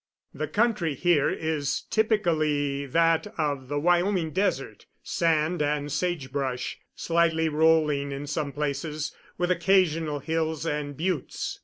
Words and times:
The 0.33 0.47
country 0.47 0.95
here 0.95 1.29
is 1.29 1.81
typically 1.91 2.87
that 2.87 3.27
of 3.37 3.67
the 3.67 3.79
Wyoming 3.79 4.31
desert 4.31 4.87
sand 5.03 5.61
and 5.61 5.91
sagebrush 5.91 6.79
slightly 6.95 7.47
rolling 7.49 8.11
in 8.11 8.25
some 8.25 8.51
places, 8.51 9.13
with 9.37 9.51
occasional 9.51 10.17
hills 10.17 10.65
and 10.65 10.97
buttes. 10.97 11.59